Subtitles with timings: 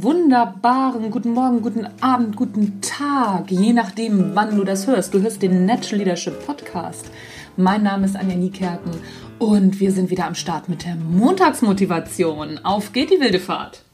[0.00, 5.12] wunderbaren guten Morgen, guten Abend, guten Tag, je nachdem, wann du das hörst.
[5.12, 7.10] Du hörst den Natural Leadership Podcast.
[7.56, 8.92] Mein Name ist Anja Niekerken
[9.40, 12.60] und wir sind wieder am Start mit der Montagsmotivation.
[12.62, 13.85] Auf geht die wilde Fahrt!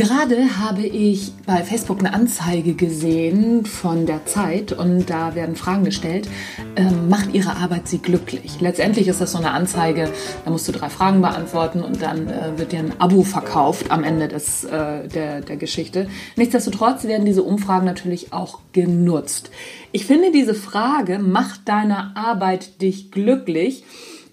[0.00, 5.84] Gerade habe ich bei Facebook eine Anzeige gesehen von der Zeit und da werden Fragen
[5.84, 6.26] gestellt.
[6.74, 8.62] Ähm, macht Ihre Arbeit Sie glücklich?
[8.62, 10.10] Letztendlich ist das so eine Anzeige,
[10.46, 14.02] da musst du drei Fragen beantworten und dann äh, wird dir ein Abo verkauft am
[14.02, 16.08] Ende des, äh, der, der Geschichte.
[16.34, 19.50] Nichtsdestotrotz werden diese Umfragen natürlich auch genutzt.
[19.92, 23.84] Ich finde diese Frage, macht deine Arbeit dich glücklich?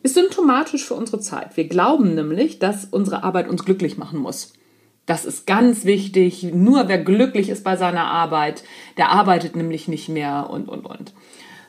[0.03, 1.57] ist symptomatisch für unsere Zeit.
[1.57, 4.53] Wir glauben nämlich, dass unsere Arbeit uns glücklich machen muss.
[5.07, 6.43] Das ist ganz wichtig.
[6.43, 8.63] Nur wer glücklich ist bei seiner Arbeit,
[8.97, 11.13] der arbeitet nämlich nicht mehr und, und, und.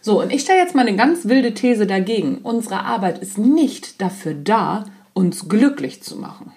[0.02, 2.38] So, und ich stelle jetzt mal eine ganz wilde These dagegen.
[2.42, 6.52] Unsere Arbeit ist nicht dafür da, uns glücklich zu machen.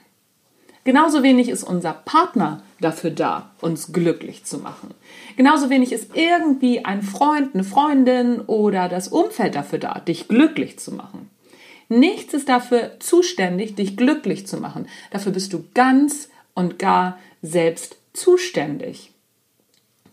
[0.83, 4.95] Genauso wenig ist unser Partner dafür da, uns glücklich zu machen.
[5.37, 10.79] Genauso wenig ist irgendwie ein Freund, eine Freundin oder das Umfeld dafür da, dich glücklich
[10.79, 11.29] zu machen.
[11.89, 14.87] Nichts ist dafür zuständig, dich glücklich zu machen.
[15.11, 19.11] Dafür bist du ganz und gar selbst zuständig.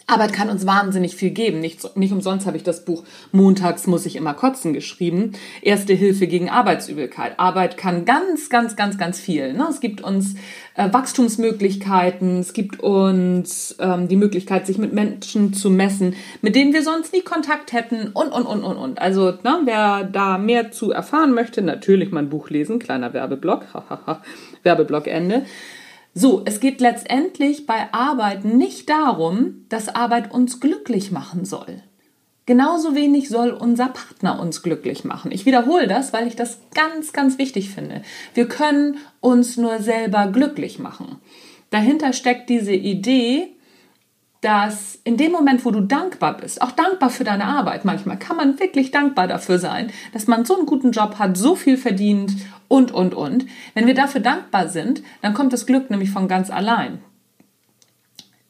[0.08, 1.60] Arbeit kann uns wahnsinnig viel geben.
[1.60, 5.32] Nicht, nicht umsonst habe ich das Buch Montags muss ich immer kotzen geschrieben.
[5.60, 7.38] Erste Hilfe gegen Arbeitsübelkeit.
[7.38, 9.52] Arbeit kann ganz, ganz, ganz, ganz viel.
[9.52, 9.66] Ne?
[9.68, 10.34] Es gibt uns
[10.76, 16.72] äh, Wachstumsmöglichkeiten, es gibt uns ähm, die Möglichkeit, sich mit Menschen zu messen, mit denen
[16.72, 19.02] wir sonst nie Kontakt hätten und, und, und, und, und.
[19.02, 23.66] Also ne, wer da mehr zu erfahren möchte, natürlich mein Buch lesen, kleiner Werbeblock,
[24.62, 25.44] Werbeblock Ende.
[26.20, 31.80] So, es geht letztendlich bei Arbeit nicht darum, dass Arbeit uns glücklich machen soll.
[32.44, 35.30] Genauso wenig soll unser Partner uns glücklich machen.
[35.30, 38.02] Ich wiederhole das, weil ich das ganz, ganz wichtig finde.
[38.34, 41.20] Wir können uns nur selber glücklich machen.
[41.70, 43.54] Dahinter steckt diese Idee,
[44.40, 48.36] dass in dem Moment, wo du dankbar bist, auch dankbar für deine Arbeit, manchmal kann
[48.36, 52.32] man wirklich dankbar dafür sein, dass man so einen guten Job hat, so viel verdient
[52.68, 53.46] und, und, und.
[53.74, 57.00] Wenn wir dafür dankbar sind, dann kommt das Glück nämlich von ganz allein.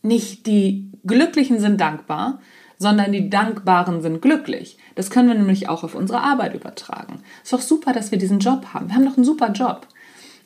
[0.02, 2.40] Nicht die Glücklichen sind dankbar,
[2.78, 4.78] sondern die Dankbaren sind glücklich.
[4.94, 7.22] Das können wir nämlich auch auf unsere Arbeit übertragen.
[7.42, 8.88] Ist doch super, dass wir diesen Job haben.
[8.88, 9.86] Wir haben doch einen super Job.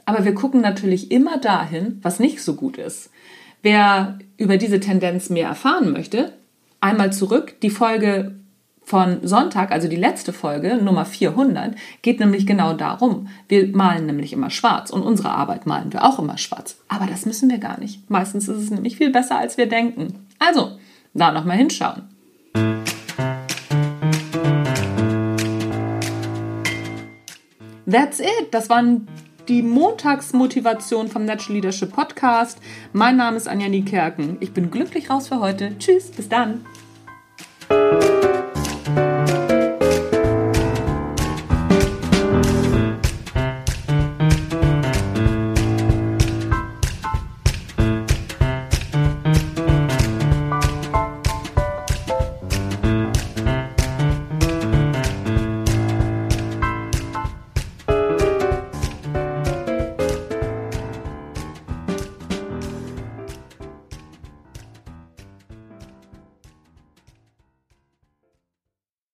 [0.04, 3.10] Aber wir gucken natürlich immer dahin, was nicht so gut ist.
[3.62, 6.32] Wer über diese Tendenz mehr erfahren möchte,
[6.80, 7.60] einmal zurück.
[7.62, 8.34] Die Folge
[8.82, 13.28] von Sonntag, also die letzte Folge, Nummer 400, geht nämlich genau darum.
[13.46, 16.76] Wir malen nämlich immer schwarz und unsere Arbeit malen wir auch immer schwarz.
[16.88, 18.10] Aber das müssen wir gar nicht.
[18.10, 20.26] Meistens ist es nämlich viel besser, als wir denken.
[20.40, 20.72] Also,
[21.14, 22.02] da nochmal hinschauen.
[27.88, 28.48] That's it.
[28.50, 29.06] Das waren
[29.48, 32.58] die Montagsmotivation vom Natural Leadership Podcast.
[32.92, 34.36] Mein Name ist Anja Niekerken.
[34.40, 35.76] Ich bin glücklich raus für heute.
[35.78, 36.64] Tschüss, bis dann.